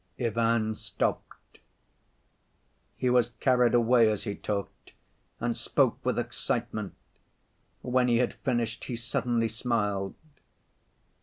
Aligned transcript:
_'"Ivan 0.25 0.73
stopped. 0.73 1.59
He 2.97 3.07
was 3.11 3.33
carried 3.39 3.75
away 3.75 4.09
as 4.09 4.23
he 4.23 4.33
talked, 4.33 4.93
and 5.39 5.55
spoke 5.55 6.03
with 6.03 6.17
excitement; 6.17 6.95
when 7.83 8.07
he 8.07 8.17
had 8.17 8.33
finished, 8.33 8.85
he 8.85 8.95
suddenly 8.95 9.47
smiled. 9.47 10.15